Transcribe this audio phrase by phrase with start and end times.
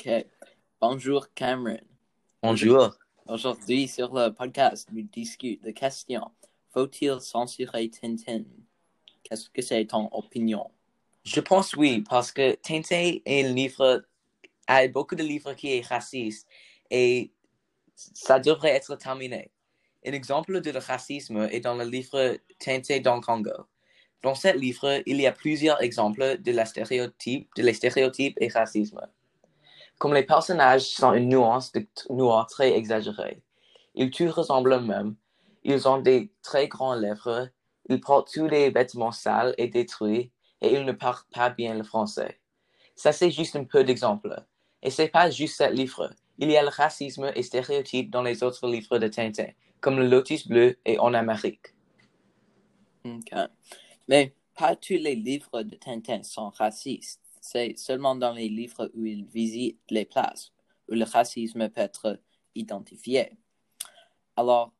[0.00, 0.26] Ok.
[0.80, 1.76] Bonjour Cameron.
[2.42, 2.96] Bonjour.
[3.26, 6.30] Aujourd'hui sur le podcast, nous discutons de questions.
[6.70, 8.44] Faut-il censurer Tintin?
[9.22, 10.70] Qu'est-ce que c'est ton opinion?
[11.24, 14.06] Je pense oui, parce que Tintin est un livre,
[14.66, 16.48] a beaucoup de livres qui est raciste
[16.90, 17.30] et
[17.94, 19.50] ça devrait être terminé.
[20.06, 23.66] Un exemple de le racisme est dans le livre Tintin dans Congo.
[24.22, 28.48] Dans ce livre, il y a plusieurs exemples de la stéréotype, de les stéréotypes et
[28.48, 29.06] racisme.
[30.00, 33.42] Comme les personnages sont une nuance de noir très exagérée,
[33.94, 35.14] ils tous ressemblent eux-mêmes,
[35.62, 37.50] ils ont des très grands lèvres,
[37.86, 40.32] ils portent tous des vêtements sales et détruits,
[40.62, 42.40] et ils ne parlent pas bien le français.
[42.96, 44.42] Ça, c'est juste un peu d'exemple.
[44.82, 46.08] Et c'est pas juste ce livre.
[46.38, 49.48] Il y a le racisme et stéréotypes dans les autres livres de Tintin,
[49.82, 51.74] comme le Lotus bleu et En Amérique.
[53.04, 53.34] Ok.
[54.08, 57.20] Mais pas tous les livres de Tintin sont racistes.
[57.40, 60.52] C'est seulement dans les livres où il visite les places
[60.90, 62.20] où le racisme peut être
[62.54, 63.32] identifié.
[64.36, 64.72] Alors,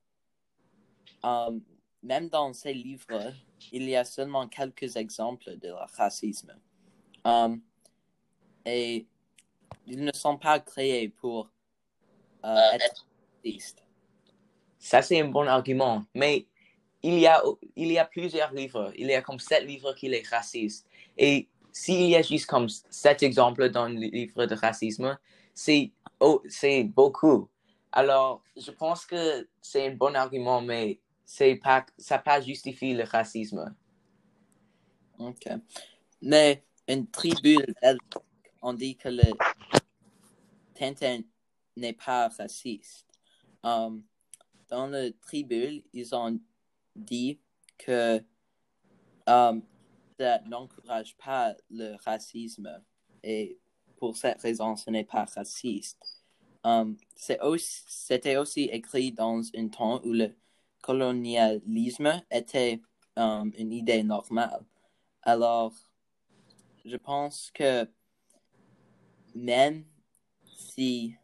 [1.25, 1.58] euh,
[2.03, 3.33] même dans ces livres,
[3.72, 6.55] il y a seulement quelques exemples de racisme.
[7.27, 7.56] Euh,
[8.66, 9.06] et
[9.86, 11.50] ils ne sont pas créés pour
[12.44, 13.06] euh, être
[13.44, 13.84] racistes.
[14.78, 16.05] Ça, c'est un bon argument.
[16.14, 16.47] Mais
[17.03, 17.42] il y a,
[17.77, 18.92] il y a plusieurs livres.
[18.97, 20.86] Il y a comme sept livres qui sont racistes.
[21.16, 25.18] Et s'il y a juste comme sept exemples dans le livre de racisme,
[25.54, 26.42] c'est oh,
[26.84, 27.48] beaucoup.
[27.92, 31.00] Alors, je pense que c'est un bon argument, mais
[31.62, 33.74] pas, ça pas justifie le racisme.
[35.18, 35.48] Ok.
[36.22, 37.56] Mais une tribu,
[38.62, 39.24] on dit que le
[40.74, 41.20] Tintin
[41.76, 43.06] n'est pas raciste.
[43.62, 44.02] Um,
[44.68, 46.38] dans le tribu, ils ont
[46.96, 47.38] dit
[47.76, 48.22] que
[49.26, 49.62] um,
[50.46, 52.82] n'encourage pas le racisme
[53.22, 53.58] et
[53.96, 55.98] pour cette raison, ce n'est pas raciste.
[56.64, 60.34] Um, C'était aussi, écrit dans un temps où le
[60.82, 62.80] colonialisme était
[63.16, 64.64] um, une idée normale.
[65.22, 65.75] Alors,
[66.84, 67.88] je pense que
[69.34, 69.84] même
[70.44, 71.14] si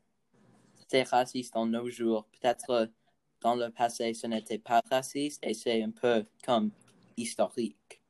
[0.88, 2.90] c'est raciste dans nos jours, peut-être
[3.40, 6.70] dans le passé, ce n'était pas raciste et c'est un peu comme
[7.16, 8.00] historique.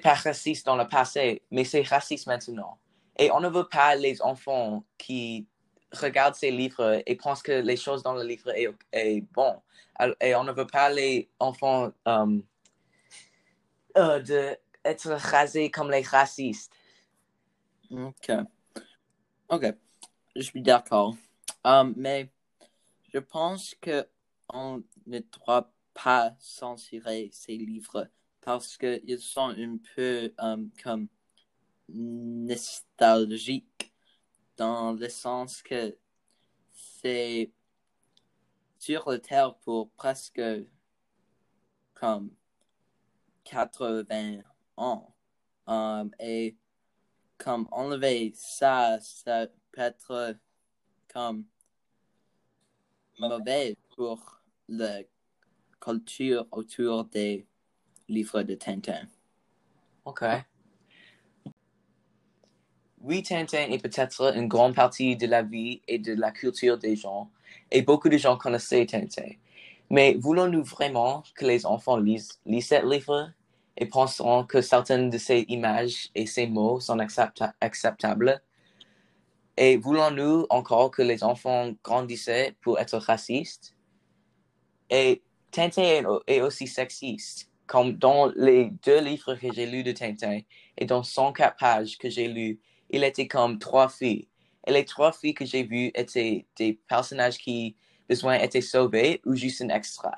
[0.00, 2.78] Pas raciste dans le passé, mais c'est raciste maintenant.
[3.18, 5.46] Et on ne veut pas les enfants qui
[5.92, 9.60] regardent ces livres et pensent que les choses dans le livre est, est bon.
[10.20, 12.42] Et on ne veut pas les enfants um,
[13.96, 16.72] euh, de être rasés comme les racistes.
[17.90, 18.30] Ok.
[19.48, 19.66] Ok.
[20.34, 21.14] Je suis d'accord.
[21.64, 22.30] Um, mais
[23.12, 24.06] je pense que
[24.48, 28.08] on ne doit pas censurer ces livres
[28.40, 31.08] parce qu'ils sont un peu um, comme
[31.88, 33.92] nostalgiques
[34.56, 35.96] dans le sens que
[36.72, 37.50] c'est
[38.78, 40.40] sur la Terre pour presque
[41.94, 42.30] comme
[43.44, 44.42] 80
[44.76, 45.14] ans.
[45.66, 46.56] Um, et
[47.38, 50.36] comme enlever ça, ça peut être
[51.12, 51.44] comme
[53.18, 55.02] mauvais pour la
[55.80, 57.46] culture autour des
[58.10, 59.08] livres de Tintin.
[60.04, 60.24] Ok.
[63.02, 66.96] Oui, Tintin est peut-être une grande partie de la vie et de la culture des
[66.96, 67.30] gens,
[67.70, 69.30] et beaucoup de gens connaissent Tintin.
[69.88, 73.32] Mais voulons-nous vraiment que les enfants lisent, lisent livre
[73.76, 76.98] et penseront que certaines de ces images et ces mots sont
[77.60, 78.42] acceptables?
[79.56, 83.74] Et voulons-nous encore que les enfants grandissent pour être racistes?
[84.90, 90.40] Et Tintin est aussi sexiste, comme dans les deux livres que j'ai lus de Tintin
[90.76, 92.58] et dans 104 pages que j'ai lus,
[92.90, 94.26] il était comme trois filles.
[94.66, 97.76] Et les trois filles que j'ai vues étaient des personnages qui
[98.08, 100.12] besoin étaient sauvés ou juste un extra.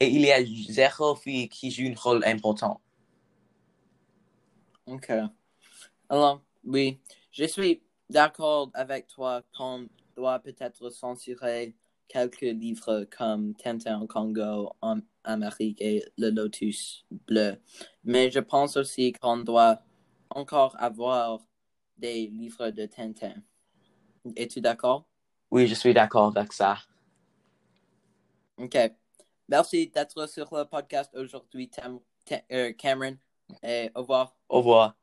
[0.00, 2.80] Et il y a zéro fille qui joue un rôle important.
[4.86, 5.12] Ok.
[6.08, 6.98] Alors, oui,
[7.30, 9.86] je suis d'accord avec toi qu'on
[10.16, 11.72] doit peut-être censurer
[12.08, 17.56] quelques livres comme Tintin au Congo, en Amérique et Le Lotus bleu.
[18.04, 19.82] Mais je pense aussi qu'on doit
[20.30, 21.40] encore avoir
[21.96, 23.34] des livres de Tintin.
[24.36, 25.06] Es-tu d'accord?
[25.50, 26.78] Oui, je suis d'accord avec ça.
[28.56, 28.76] OK.
[29.48, 31.70] Merci d'être sur le podcast aujourd'hui,
[32.52, 33.16] euh, Cameron.
[33.62, 34.34] Et au revoir.
[34.48, 34.96] Au revoir.